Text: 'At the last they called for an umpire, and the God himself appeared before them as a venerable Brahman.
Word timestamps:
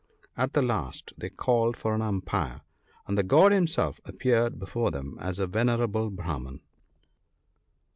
'At 0.35 0.53
the 0.53 0.63
last 0.63 1.13
they 1.15 1.29
called 1.29 1.77
for 1.77 1.93
an 1.93 2.01
umpire, 2.01 2.61
and 3.05 3.15
the 3.15 3.21
God 3.21 3.51
himself 3.51 4.01
appeared 4.03 4.57
before 4.57 4.89
them 4.89 5.15
as 5.19 5.37
a 5.37 5.45
venerable 5.45 6.09
Brahman. 6.09 6.61